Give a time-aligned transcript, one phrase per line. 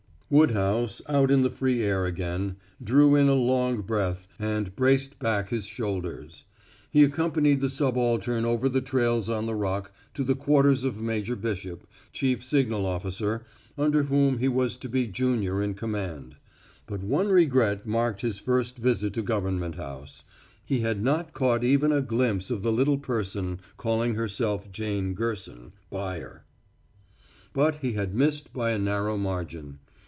[0.33, 5.49] Woodhouse, out in the free air again, drew in a long breath and braced back
[5.49, 6.45] his shoulders.
[6.89, 11.35] He accompanied the subaltern over the trails on the Rock to the quarters of Major
[11.35, 13.43] Bishop, chief signal officer,
[13.77, 16.37] under whom he was to be junior in command.
[16.85, 20.23] But one regret marked his first visit to Government House
[20.65, 25.73] he had not caught even a glimpse of the little person calling herself Jane Gerson,
[25.89, 26.45] buyer.
[27.51, 29.79] But he had missed by a narrow margin.